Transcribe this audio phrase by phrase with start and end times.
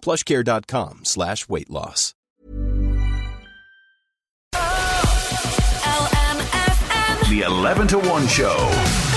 [0.00, 2.14] plushcare.com slash weight loss.
[7.30, 9.07] The 11 to 1 Show.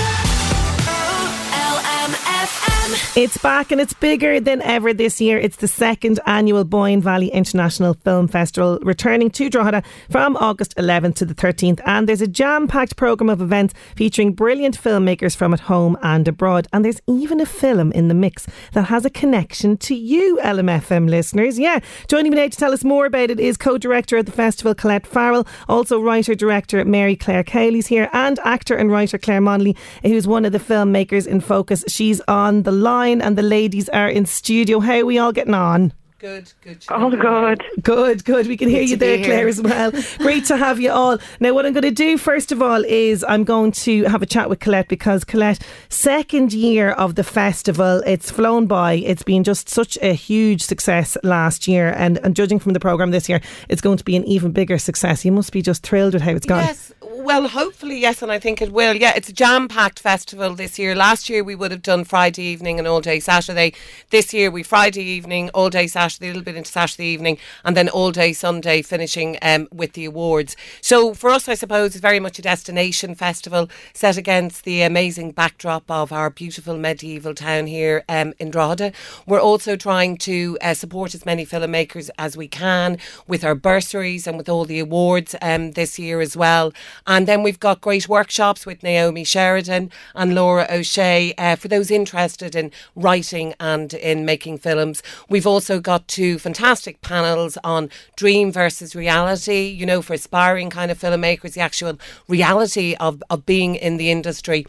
[3.16, 5.38] It's back and it's bigger than ever this year.
[5.38, 11.14] It's the second annual Boyne Valley International Film Festival, returning to Drogheda from August 11th
[11.16, 11.80] to the 13th.
[11.86, 16.28] And there's a jam packed programme of events featuring brilliant filmmakers from at home and
[16.28, 16.68] abroad.
[16.72, 21.08] And there's even a film in the mix that has a connection to you, LMFM
[21.08, 21.58] listeners.
[21.58, 24.32] Yeah, joining me today to tell us more about it is co director of the
[24.32, 29.40] festival, Collette Farrell, also writer director Mary Claire Cowley's here, and actor and writer Clare
[29.40, 31.84] Monnelly, who's one of the filmmakers in focus.
[31.88, 34.80] She's on the line, and the ladies are in studio.
[34.80, 35.92] How are we all getting on?
[36.22, 36.84] Good, good.
[36.88, 37.64] Oh, good.
[37.82, 38.46] Good, good.
[38.46, 39.24] We can hear you there.
[39.24, 39.90] Claire, as well.
[40.18, 41.18] Great to have you all.
[41.40, 44.26] Now, what I'm going to do first of all is I'm going to have a
[44.26, 48.92] chat with Collette because Collette, second year of the festival, it's flown by.
[48.92, 53.10] It's been just such a huge success last year, and, and judging from the programme
[53.10, 55.24] this year, it's going to be an even bigger success.
[55.24, 56.66] You must be just thrilled with how it's gone.
[56.66, 58.94] Yes, well, hopefully, yes, and I think it will.
[58.94, 60.94] Yeah, it's a jam packed festival this year.
[60.94, 63.74] Last year we would have done Friday evening and all day Saturday.
[64.10, 67.76] This year we Friday evening, all day Saturday, a little bit into Saturday evening, and
[67.76, 70.56] then all day Sunday, finishing um, with the awards.
[70.80, 75.32] So for us, I suppose, it's very much a destination festival set against the amazing
[75.32, 78.92] backdrop of our beautiful medieval town here um, in Drogheda.
[79.26, 84.26] We're also trying to uh, support as many filmmakers as we can with our bursaries
[84.26, 86.72] and with all the awards um, this year as well.
[87.06, 91.90] And then we've got great workshops with Naomi Sheridan and Laura O'Shea uh, for those
[91.90, 95.02] interested in writing and in making films.
[95.28, 100.90] We've also got two fantastic panels on dream versus reality, you know, for aspiring kind
[100.90, 101.98] of filmmakers, the actual
[102.28, 104.66] reality of, of being in the industry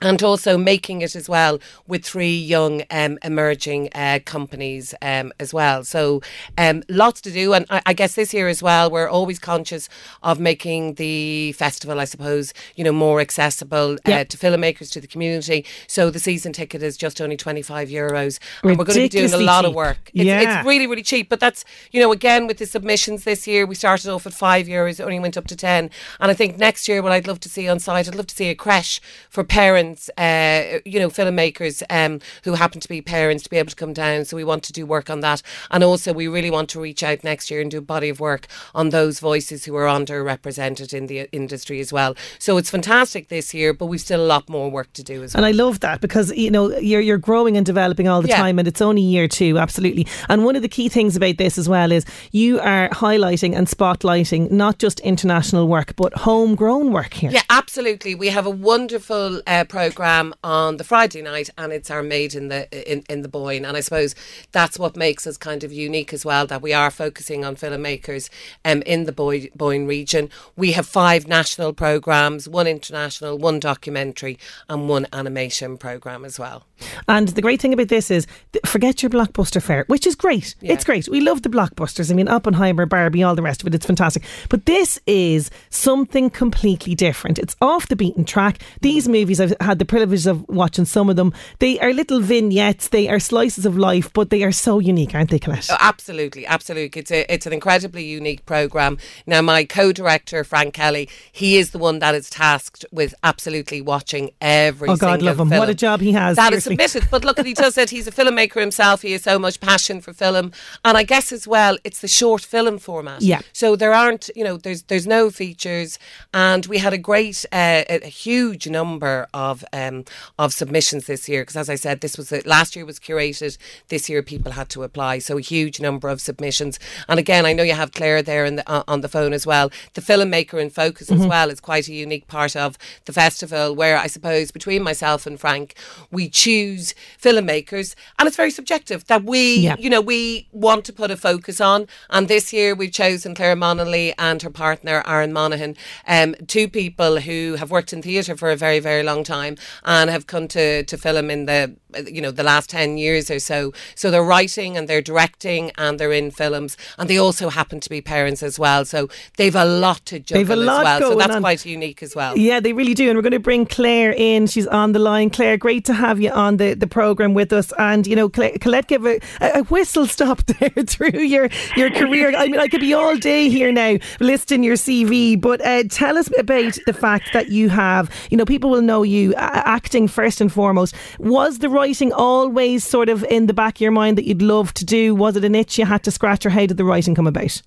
[0.00, 5.52] and also making it as well with three young um, emerging uh, companies um, as
[5.54, 5.84] well.
[5.84, 6.22] So
[6.58, 9.88] um, lots to do, and I, I guess this year as well, we're always conscious
[10.22, 14.24] of making the festival, I suppose, you know, more accessible uh, Yeah.
[14.24, 15.64] to filmmakers, to the community.
[15.86, 19.08] So the season ticket is just only twenty five euros, and we're going to be
[19.08, 20.10] doing a lot of work.
[20.14, 20.40] It's, Yeah.
[20.60, 23.74] it's really really cheap, but that's you know again with the submissions this year, we
[23.74, 25.90] started off at five euros, it only went up to ten,
[26.20, 28.36] and I think next year what I'd love to see on site, I'd love to
[28.36, 33.44] see a creche for parents, uh, you know, filmmakers um, who happen to be parents
[33.44, 34.24] to be able to come down.
[34.24, 37.02] So we want to do work on that, and also we really want to reach
[37.02, 40.92] out next year and do a body of work on those voices who are underrepresented
[40.94, 42.14] in the industry as well.
[42.38, 45.34] So it's fantastic this year, but we've still a lot more work to do as
[45.34, 45.44] well.
[45.44, 48.36] And I love that because you know you're you're growing and developing all the Yeah.
[48.36, 50.06] time, and it's only year two, absolutely.
[50.28, 53.66] And one of the key things about this as well is you are highlighting and
[53.66, 57.30] spotlighting not just international work but homegrown work here.
[57.30, 58.14] Yeah, absolutely.
[58.14, 62.48] We have a wonderful uh, program on the Friday night, and it's our Made in
[62.48, 63.64] the in, in the Boyne.
[63.64, 64.14] And I suppose
[64.52, 66.46] that's what makes us kind of unique as well.
[66.46, 68.28] That we are focusing on filmmakers
[68.62, 70.28] um, in the Boy, Boyne region.
[70.54, 76.66] We have five national programs, one international, one documentary, and one animation program as well.
[77.08, 78.26] And the great thing about this is
[78.66, 80.54] forget your blockbuster fare, which is great.
[80.60, 80.74] Yeah.
[80.74, 81.08] It's great.
[81.08, 82.10] We love the blockbusters.
[82.10, 83.74] I mean, Oppenheimer, Barbie, all the rest of it.
[83.74, 84.24] It's fantastic.
[84.50, 87.38] But this is something completely different.
[87.38, 88.62] It's off the beaten track.
[88.80, 91.32] These movies, I've had the privilege of watching some of them.
[91.60, 92.88] They are little vignettes.
[92.88, 95.68] They are slices of life, but they are so unique, aren't they, Collette?
[95.70, 97.00] Oh, absolutely, absolutely.
[97.00, 98.98] It's a, it's an incredibly unique program.
[99.26, 104.30] Now, my co-director Frank Kelly, he is the one that is tasked with absolutely watching
[104.40, 104.88] every.
[104.88, 105.48] Oh, God, love him.
[105.50, 105.60] Film.
[105.60, 106.86] What a job he has, That is seriously.
[106.88, 107.90] submitted, but look, he does it.
[107.90, 109.02] He's a filmmaker himself.
[109.02, 110.52] He has so much passion for film,
[110.84, 113.22] and I guess as well, it's the short film format.
[113.22, 113.40] Yeah.
[113.52, 115.98] So there aren't, you know, there's there's no features,
[116.34, 120.04] and we had a great, uh, a huge number of of um,
[120.38, 123.56] of submissions this year because, as I said, this was last year was curated.
[123.88, 126.78] This year, people had to apply, so a huge number of submissions.
[127.08, 129.46] And again, I know you have Claire there in the, uh, on the phone as
[129.46, 129.70] well.
[129.94, 133.96] The filmmaker in focus as well is quite a unique part of the festival, where
[133.98, 135.74] I suppose between myself and Frank,
[136.10, 139.76] we choose filmmakers, and it's very subjective that we, Yeah.
[139.78, 141.86] you know, we want to put a focus on.
[142.10, 145.76] And this year, we've chosen Clare Monnelly and her partner Aaron Monaghan,
[146.06, 149.39] um, two people who have worked in theatre for a very, very long time
[149.84, 151.74] and have come to to film in the,
[152.06, 153.72] you know, the last ten years or so.
[153.94, 157.90] So they're writing and they're directing and they're in films, and they also happen to
[157.90, 158.84] be parents as well.
[158.84, 161.12] So they've a lot to juggle They've a lot as well.
[161.12, 161.42] So that's on.
[161.42, 162.36] quite unique as well.
[162.36, 163.08] Yeah, they really do.
[163.08, 164.46] And we're going to bring Claire in.
[164.46, 165.30] She's on the line.
[165.30, 167.72] Claire, great to have you on the, the programme with us.
[167.78, 172.34] And, you know, Claire, Collette, give a, a whistle stop there through your, your career.
[172.36, 176.18] I mean, I could be all day here now listing your CV, but uh, tell
[176.18, 180.08] us about the fact that you have, you know, people will know you uh, acting
[180.08, 180.94] first and foremost.
[181.18, 184.74] Was the writing always sort of in the back of your mind that you'd love
[184.74, 185.14] to do?
[185.14, 187.62] Was it an itch you had to scratch, or how did the writing come about?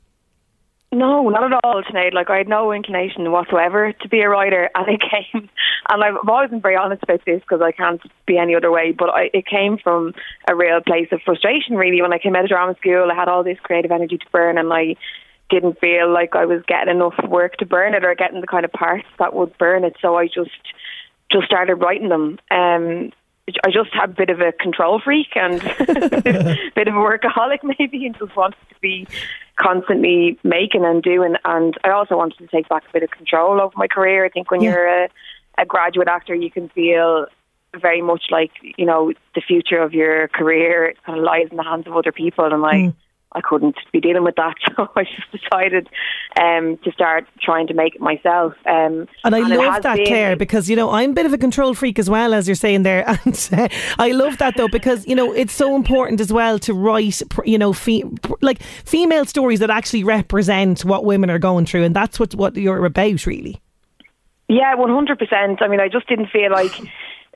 [0.91, 2.13] No, not at all, Sinead.
[2.13, 5.01] Like I had no inclination whatsoever to be a writer, and it
[5.33, 5.49] came.
[5.89, 8.91] And I've always been very honest about this because I can't be any other way.
[8.91, 10.13] But I, it came from
[10.47, 11.75] a real place of frustration.
[11.75, 14.25] Really, when I came out of drama school, I had all this creative energy to
[14.31, 14.95] burn, and I
[15.49, 18.63] didn't feel like I was getting enough work to burn it, or getting the kind
[18.63, 19.95] of parts that would burn it.
[20.03, 20.51] So I just
[21.31, 22.37] just started writing them.
[22.51, 23.11] Um,
[23.47, 27.59] I just had a bit of a control freak and a bit of a workaholic
[27.77, 29.05] maybe and just wanted to be
[29.57, 33.59] constantly making and doing and I also wanted to take back a bit of control
[33.59, 34.25] over my career.
[34.25, 34.71] I think when Yeah.
[34.71, 35.09] you're a,
[35.57, 37.25] a graduate actor you can feel
[37.81, 41.63] very much like, you know, the future of your career kind of lies in the
[41.63, 42.89] hands of other people and like hmm.
[43.35, 45.89] I couldn't be dealing with that, so I just decided
[46.39, 48.53] um, to start trying to make it myself.
[48.65, 51.33] Um, And I it love that, been- Claire, because, you know, I'm a bit of
[51.33, 53.03] a control freak as well, as you're saying there.
[53.25, 53.67] And uh,
[53.99, 57.57] I love that, though, because, you know, it's so important as well to write, you
[57.57, 58.03] know, fe-
[58.41, 61.83] like female stories that actually represent what women are going through.
[61.83, 63.59] And that's what, what you're about, really.
[64.49, 65.61] Yeah, one hundred percent.
[65.61, 66.71] I mean, I just didn't feel like.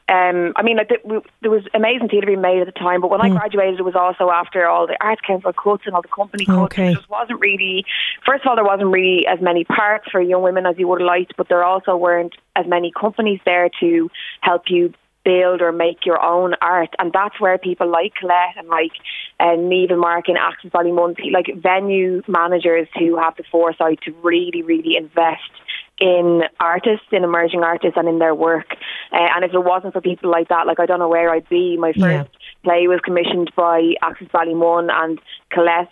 [0.10, 3.02] Um, I mean, like the, we, there was amazing theatre being made at the time,
[3.02, 6.02] but when I graduated, it was also after all the Arts Council cuts and all
[6.02, 6.58] the company cuts.
[6.74, 6.86] Okay.
[6.86, 7.86] There just wasn't really.
[8.26, 11.02] First of all, there wasn't really as many parts for young women as you would
[11.02, 14.10] have liked, but there also weren't as many companies there to
[14.42, 14.94] help you
[15.26, 18.94] build or make your own art, and that's where people like Collette and like
[19.42, 24.14] uh, Neve and Mark in Axis Ballymun, like venue managers who have the foresight to
[24.24, 25.52] really, really invest
[26.00, 28.68] in artists, in emerging artists, and in their work.
[29.12, 31.50] Uh, and if it wasn't for people like that, like I don't know where I'd
[31.50, 31.78] be.
[31.78, 32.24] My first Yeah.
[32.64, 35.92] play was commissioned by Axis Ballymun, and Collette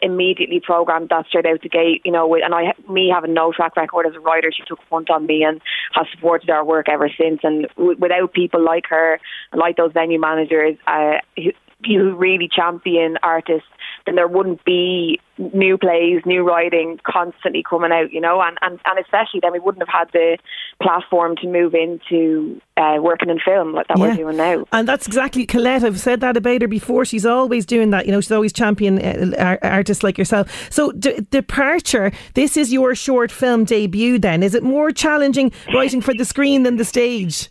[0.00, 2.00] immediately programmed that straight out the gate.
[2.04, 5.10] You know, and I, me having no track record as a writer, she took front
[5.10, 5.60] on me and
[5.92, 7.40] has supported our work ever since.
[7.42, 9.20] And w- without people like her
[9.52, 11.50] like those venue managers, uh, who,
[11.84, 13.68] who really champion artists,
[14.06, 18.80] then there wouldn't be new plays, new writing constantly coming out, you know, and, and,
[18.84, 20.38] and especially then we wouldn't have had the
[20.80, 24.64] platform to move into uh, working in film like that we're doing now.
[24.72, 25.84] And that's exactly Collette.
[25.84, 27.04] I've said that about her before.
[27.04, 28.06] She's always doing that.
[28.06, 30.72] You know, she's always champion uh, artists like yourself.
[30.72, 34.42] So, D- Departure, this is your short film debut then.
[34.42, 37.50] Is it more challenging writing for the screen than the stage?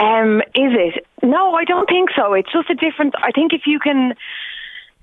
[0.00, 1.06] Um, is it?
[1.22, 2.32] No, I don't think so.
[2.32, 3.14] It's just a different.
[3.22, 4.14] I think if you can,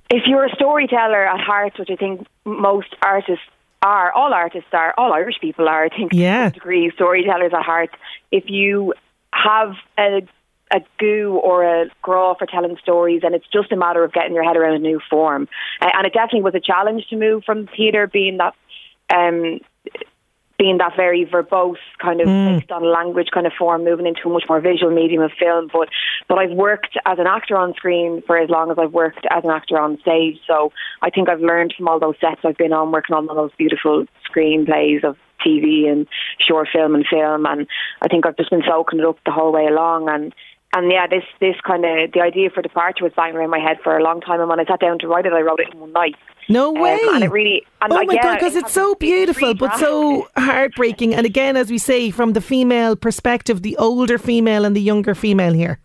[0.09, 3.45] if you're a storyteller at heart, which I think most artists
[3.81, 6.45] are, all artists are, all Irish people are, I think, to Yeah.
[6.45, 7.89] some degree, storytellers at heart.
[8.31, 8.93] If you
[9.33, 10.21] have a
[10.69, 14.33] a goo or a graw for telling stories, and it's just a matter of getting
[14.33, 15.47] your head around a new form.
[15.81, 18.53] Uh, and it definitely was a challenge to move from theatre, being that
[19.09, 19.61] um,
[20.57, 22.59] being that very verbose kind of mm.
[22.59, 25.69] based on language kind of form, moving into a much more visual medium of film.
[25.71, 25.89] But
[26.27, 29.43] but I've worked as an actor on screen for as long as I've worked as
[29.43, 30.39] an actor on stage.
[30.47, 30.71] So
[31.01, 33.51] I think I've learned from all those sets I've been on, working on all those
[33.57, 36.07] beautiful screenplays of TV and
[36.39, 37.45] short film and film.
[37.45, 37.67] And
[38.01, 40.09] I think I've just been soaking it up the whole way along.
[40.09, 40.33] And
[40.77, 43.77] and yeah, this this kind of the idea for departure was banging around my head
[43.83, 44.39] for a long time.
[44.39, 46.15] And when I sat down to write it, I wrote it in one night.
[46.49, 46.99] No Um, way.
[47.13, 50.27] and it really, and oh my yeah, god, because it it's so beautiful, but so
[50.37, 51.13] heartbreaking.
[51.13, 55.13] And again, as we say, from the female perspective, the older female and the younger
[55.15, 55.79] female here.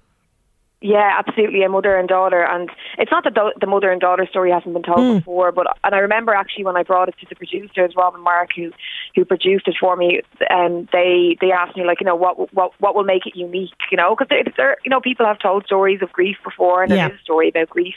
[0.85, 4.27] Yeah, absolutely, a mother and daughter, and it's not that the, the mother and daughter
[4.29, 7.27] story hasn't been told before, but and I remember actually when I brought it to
[7.29, 8.73] the producers, Rob and Mark, who
[9.15, 12.73] who produced it for me, um, they they asked me like, you know, what what
[12.81, 15.65] what will make it unique, you know, because there, there, you know, people have told
[15.67, 17.07] stories of grief before, and Yeah.
[17.07, 17.95] it is a story about grief,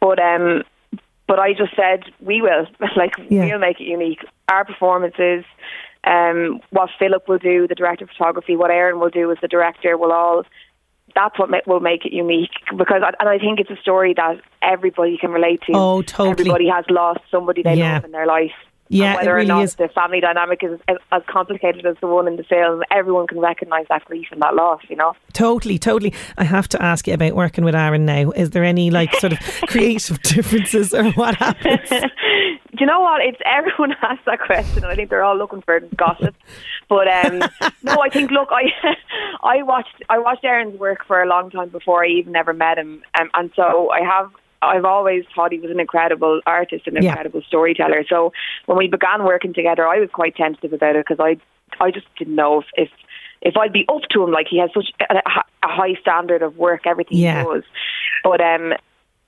[0.00, 0.64] but um,
[1.28, 2.66] but I just said we will,
[2.96, 3.44] like Yeah.
[3.46, 4.24] we'll make it unique.
[4.48, 5.44] Our performances,
[6.04, 9.48] um, what Philip will do, the director of photography, what Aaron will do as the
[9.48, 10.44] director, will all.
[11.16, 14.40] That's what will make it unique because, I, and I think it's a story that
[14.62, 15.72] everybody can relate to.
[15.74, 16.30] Oh, totally.
[16.50, 17.94] Everybody has lost somebody they Yeah.
[17.94, 18.52] love in their life.
[18.88, 19.74] Yeah, and it whether really or not is.
[19.74, 23.40] the family dynamic is as, as complicated as the one in the film, everyone can
[23.40, 24.80] recognise that grief and that loss.
[24.88, 25.14] You know.
[25.32, 26.14] Totally, totally.
[26.38, 28.30] I have to ask you about working with Aaron now.
[28.30, 31.88] Is there any like sort of creative differences or what happens?
[31.90, 33.22] Do you know what?
[33.22, 36.36] It's everyone asks that question, and I think they're all looking for gossip.
[36.88, 37.38] But um,
[37.82, 38.64] no, I think look, I
[39.42, 42.78] I watched I watched Aaron's work for a long time before I even ever met
[42.78, 44.30] him, um, and so I have.
[44.62, 47.10] I've always thought he was an incredible artist and an Yeah.
[47.10, 48.04] incredible storyteller.
[48.08, 48.32] So
[48.64, 51.36] when we began working together, I was quite tentative about it because I
[51.78, 52.88] I just didn't know if, if
[53.42, 54.32] if I'd be up to him.
[54.32, 57.40] Like he has such a, a high standard of work, everything Yeah.
[57.42, 57.64] he does.
[58.24, 58.72] But um,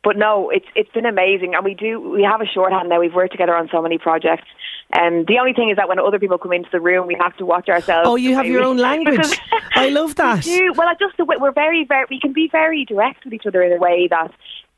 [0.05, 3.00] but no, it's it's been amazing, and we do we have a shorthand now.
[3.00, 4.47] We've worked together on so many projects,
[4.93, 7.37] and the only thing is that when other people come into the room, we have
[7.38, 8.09] to watch ourselves.
[8.09, 9.38] Oh, you have your we- own language.
[9.75, 10.45] I love that.
[10.45, 10.73] we do.
[10.76, 13.73] Well, I just we're very very we can be very direct with each other in
[13.73, 14.33] a way that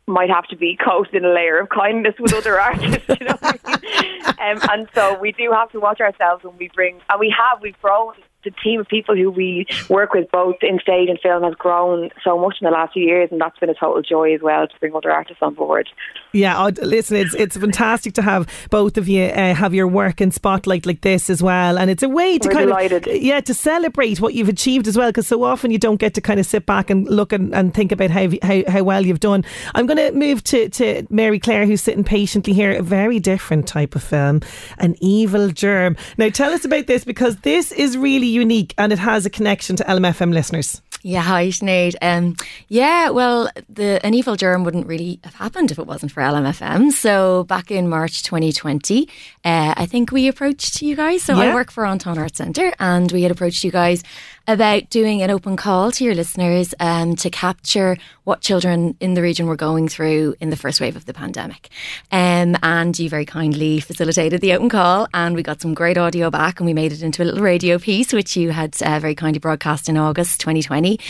[0.07, 3.09] might have to be coated in a layer of kindness with other artists.
[3.09, 4.25] You know, what I mean?
[4.61, 7.61] um, and so we do have to watch ourselves when we bring, and we have
[7.63, 8.15] we've grown.
[8.45, 12.11] The team of people who we work with, both in stage and film, has grown
[12.25, 14.67] so much in the last few years, and that's been a total joy as well
[14.67, 15.89] to bring other artists on board.
[16.33, 20.21] Yeah, I'd- listen, it's it's fantastic to have both of you uh, have your work
[20.21, 23.07] in spotlight like this as well, and it's a way to We're kind delighted.
[23.09, 26.15] of yeah to celebrate what you've achieved as well, because so often you don't get
[26.15, 29.05] to kind of sit back and look and, and think about how, how how well
[29.05, 29.45] you've done.
[29.75, 32.71] I'm going to move to to Mary Claire, who's sitting patiently here.
[32.73, 34.41] A very different type of film,
[34.79, 35.97] an evil germ.
[36.17, 39.77] Now, tell us about this because this is really unique and it has a connection
[39.77, 40.81] to LMFM listeners.
[41.03, 41.95] Yeah, hi Sinead.
[42.03, 42.37] Um,
[42.69, 46.93] yeah, well, the an evil germ wouldn't really have happened if it wasn't for LMFM.
[46.93, 49.09] So back in March 2020,
[49.43, 51.23] uh, I think we approached you guys.
[51.23, 51.53] So Yeah.
[51.53, 54.03] I work for Anton Arts Centre, and we had approached you guys
[54.47, 59.23] about doing an open call to your listeners um, to capture what children in the
[59.23, 61.69] region were going through in the first wave of the pandemic.
[62.11, 66.31] Um, and you very kindly facilitated the open call, and we got some great audio
[66.31, 69.15] back, and we made it into a little radio piece, which you had uh, very
[69.15, 71.01] kindly broadcast in August 2020.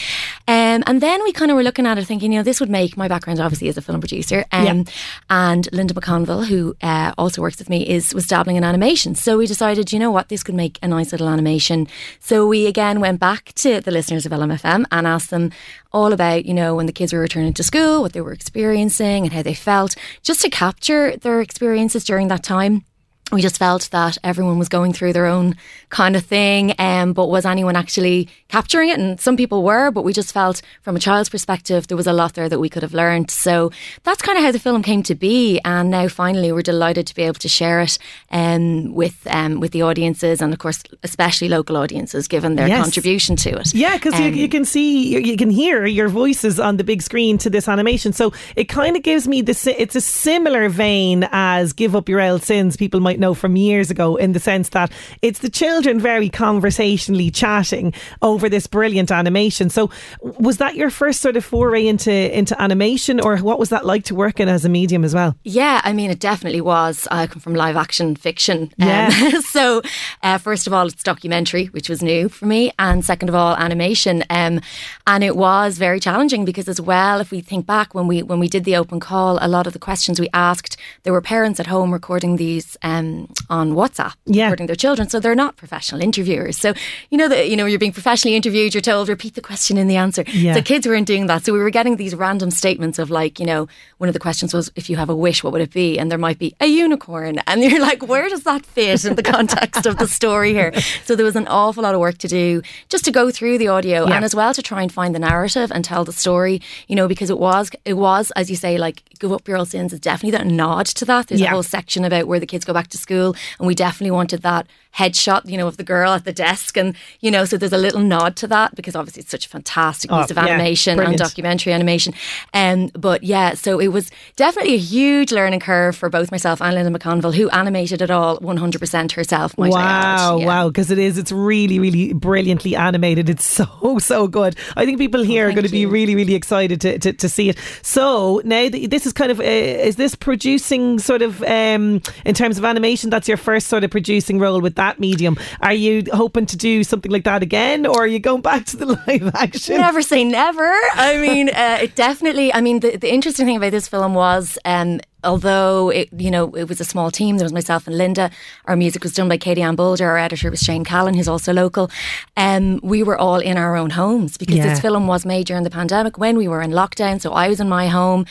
[0.47, 2.71] Um, and then we kind of were looking at it, thinking, you know, this would
[2.71, 4.83] make my background obviously as a film producer, um, Yeah.
[5.29, 9.17] and Linda McConville, who uh, also works with me, is was dabbling in animation.
[9.17, 11.89] So we decided, you know what, this could make a nice little animation.
[12.21, 15.51] So we again went back to the listeners of LMFM and asked them
[15.93, 19.25] all about, you know, when the kids were returning to school, what they were experiencing
[19.25, 22.85] and how they felt, just to capture their experiences during that time.
[23.33, 25.57] We just felt that everyone was going through their own
[25.89, 28.99] kind of thing, um, but was anyone actually capturing it?
[28.99, 32.13] And some people were, but we just felt from a child's perspective, there was a
[32.13, 33.31] lot there that we could have learned.
[33.31, 33.71] So
[34.03, 35.61] that's kind of how the film came to be.
[35.65, 37.99] And now finally, we're delighted to be able to share it
[38.31, 42.83] um, with um, with the audiences, and of course, especially local audiences, given their Yes.
[42.83, 43.75] contribution to it.
[43.75, 46.85] Yeah, because Um, you, you can see, you, you can hear your voices on the
[46.85, 48.13] big screen to this animation.
[48.13, 49.67] So it kind of gives me this.
[49.67, 53.91] It's a similar vein as "Give Up Your Old Sins." People might know from years
[53.91, 54.91] ago, in the sense that
[55.23, 59.71] it's the children very conversationally chatting over this brilliant animation.
[59.71, 63.87] So was that your first sort of foray into into animation, or what was that
[63.87, 65.37] like to work in as a medium as well?
[65.45, 67.07] Yeah, I mean, it definitely was.
[67.11, 68.73] I come from live action fiction.
[68.81, 69.11] Um,
[69.43, 69.83] so,
[70.23, 72.73] uh, first of all, it's documentary, which was new for me.
[72.79, 74.25] And second of all, animation.
[74.31, 74.61] Um,
[75.07, 78.39] and it was very challenging because, as well, if we think back when we when
[78.39, 81.61] we did the open call, a lot of the questions we asked, there were parents
[81.61, 84.45] at home recording these um, Um, on WhatsApp, Yeah.
[84.47, 85.09] recording their children.
[85.09, 86.57] So they're not professional interviewers.
[86.57, 86.73] So
[87.11, 88.75] you know that you know you're being professionally interviewed.
[88.75, 90.25] You're told repeat the question in the answer.
[90.33, 90.55] Yeah.
[90.55, 91.45] So kids weren't doing that.
[91.45, 93.67] So we were getting these random statements of like, you know,
[93.99, 95.99] one of the questions was, if you have a wish, what would it be?
[95.99, 97.39] And there might be a unicorn.
[97.47, 100.73] And you're like, where does that fit in the context of the story here?
[101.05, 103.69] So there was an awful lot of work to do just to go through the
[103.69, 104.15] audio Yeah.
[104.17, 107.09] and as well to try and find the narrative and tell the story, you know,
[107.09, 110.01] because it was, it was, as you say, like, give up your old sins is
[110.01, 111.27] definitely that nod to that.
[111.29, 111.49] There's Yeah.
[111.49, 114.43] a whole section about where the kids go back to school and we definitely wanted
[114.43, 114.67] that
[114.97, 116.77] headshot, you know, of the girl at the desk.
[116.77, 119.49] And, you know, so there's a little nod to that because obviously it's such a
[119.49, 122.13] fantastic Oh, piece of yeah, animation and documentary animation.
[122.55, 126.75] Um, but yeah, so it was definitely a huge learning curve for both myself and
[126.75, 129.57] Linda McConville, who animated it all 100% herself.
[129.57, 130.47] Might Wow, Yeah.
[130.47, 131.19] wow, because it is.
[131.19, 133.29] It's really, really brilliantly animated.
[133.31, 134.57] It's so, so good.
[134.77, 137.49] I think people here are going to be really, really excited to, to, to see
[137.49, 137.59] it.
[137.83, 142.35] So now that this is kind of, uh, is this producing sort of, um, in
[142.35, 145.37] terms of animation, that's your first sort of producing role with that medium.
[145.61, 148.77] Are you hoping to do something like that again or are you going back to
[148.77, 149.77] the live action?
[149.77, 150.73] Never say never.
[150.95, 152.53] I mean, uh, it definitely.
[152.53, 156.55] I mean, the, the interesting thing about this film was um, although it, you know,
[156.55, 158.31] it was a small team, there was myself and Linda.
[158.67, 160.07] Our music was done by Katie Ann Boulder.
[160.09, 161.91] Our editor was Shane Callan, who's also local.
[162.37, 164.69] Um, we were all in our own homes because Yeah.
[164.69, 167.21] this film was made during the pandemic when we were in lockdown.
[167.21, 168.27] So I was in my home.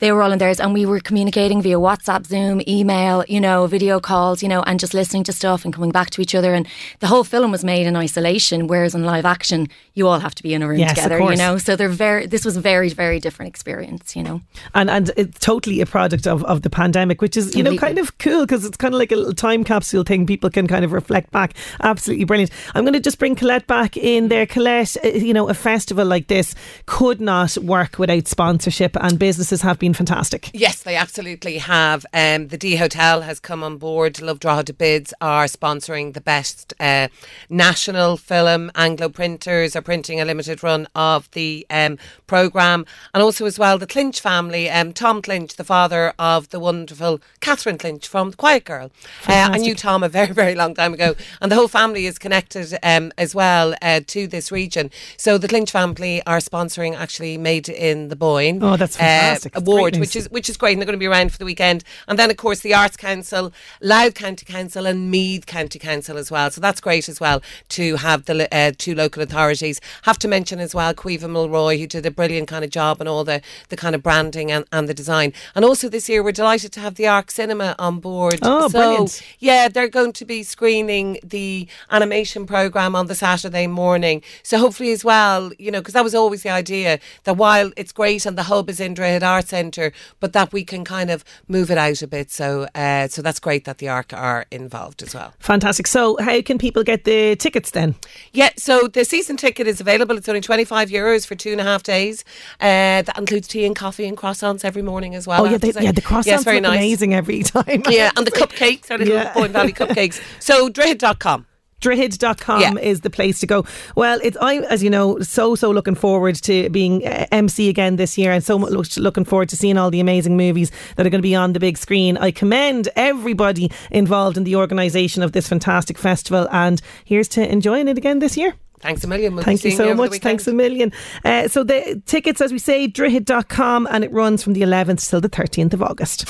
[0.00, 3.66] They were all in theirs, and we were communicating via WhatsApp, Zoom, email, you know,
[3.68, 6.52] video calls, you know, and just listening to stuff and coming back to each other.
[6.52, 6.66] And
[6.98, 10.42] the whole film was made in isolation, whereas in live action, you all have to
[10.42, 11.58] be in a room Yes, together, you know.
[11.58, 12.26] So they're very.
[12.26, 14.40] This was a very, very different experience, you know.
[14.74, 17.98] and and it's totally a product of, of the pandemic, which is you know kind
[17.98, 20.26] of cool because it's kind of like a little time capsule thing.
[20.26, 21.54] People can kind of reflect back.
[21.80, 22.50] Absolutely brilliant.
[22.74, 24.46] I'm going to just bring Collette back in there.
[24.46, 26.54] Collette, uh, you know, a festival like this
[26.86, 30.50] could not work without sponsorship, and businesses have been fantastic.
[30.52, 32.06] Yes, they absolutely have.
[32.12, 34.20] Um, the D Hotel has come on board.
[34.20, 37.08] Love Drogheda Bids are sponsoring the best uh,
[37.48, 38.70] national film.
[38.74, 42.86] Anglo Printers are printing a limited run of the um, programme.
[43.12, 44.70] And also, as well, the Clinch family.
[44.70, 48.90] Um, Tom Clinch, the father of the wonderful Catherine Clinch from The Quiet Girl.
[49.28, 51.14] Uh, I knew Tom a very, very long time ago.
[51.40, 54.90] And the whole family is connected um, as well uh, to this region.
[55.16, 58.62] So the Clinch family are sponsoring actually Made in the Boyne.
[58.62, 59.52] Oh, that's fantastic.
[59.52, 61.38] That's great award, which is which is great, and they're going to be around for
[61.38, 61.84] the weekend.
[62.08, 66.30] And then, of course, the Arts Council, Louth County Council, and Meath County Council as
[66.30, 66.50] well.
[66.50, 69.80] So that's great as well to have the uh, two local authorities.
[70.02, 73.08] Have to mention as well Caoimhe Mulroy, who did a brilliant kind of job on
[73.08, 75.32] all the, the kind of branding and, and the design.
[75.54, 78.38] And also this year, we're delighted to have the Arc Cinema on board.
[78.42, 79.22] Oh, so, brilliant.
[79.38, 84.22] Yeah, they're going to be screening the animation program on the Saturday morning.
[84.42, 87.92] So hopefully as well, you know, because that was always the idea that while it's
[87.92, 91.24] great and the hub is in Droichead Arts Centre, but that we can kind of
[91.48, 92.30] move it out a bit.
[92.30, 95.32] So, uh, so that's great that the ARC are involved as well.
[95.38, 95.86] Fantastic.
[95.86, 97.94] So, how can people get the tickets then?
[98.32, 100.16] Yeah, so the season ticket is available.
[100.16, 102.24] It's only 25 euros for two and a half days.
[102.60, 105.42] Uh, that includes tea and coffee and croissants every morning as well.
[105.46, 106.78] oh yeah, they, yeah, the croissants Yes, very nice.
[106.78, 107.82] amazing every time.
[107.90, 109.32] Yeah, and the cupcakes, our little Yeah.
[109.34, 110.20] Boyne Valley cupcakes.
[110.40, 111.46] So, Drogheda.com.
[111.80, 112.78] Droichead.com Yeah.
[112.78, 113.66] is the place to go.
[113.94, 117.96] Well, it's I'm as you know so so looking forward to being uh, MC again
[117.96, 121.10] this year, and so much looking forward to seeing all the amazing movies that are
[121.10, 122.16] going to be on the big screen.
[122.16, 127.88] I commend everybody involved in the organisation of this fantastic festival, and here's to enjoying
[127.88, 128.54] it again this year.
[128.84, 129.34] Thanks a million.
[129.34, 130.18] We'll Thank you so over much.
[130.18, 130.92] Thanks a million.
[131.24, 135.22] Uh, so the tickets, as we say, droichead.com, and it runs from the 11th till
[135.22, 136.26] the 13th of August.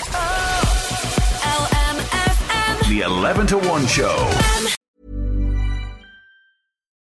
[1.43, 2.88] LMFM.
[2.88, 4.31] The 11 to 1 show.